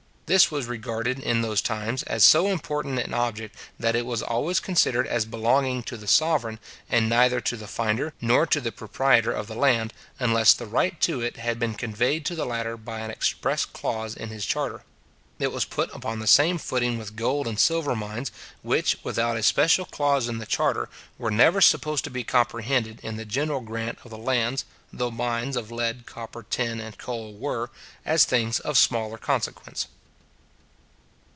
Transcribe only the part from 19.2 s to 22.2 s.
a special clause in the charter, were never supposed to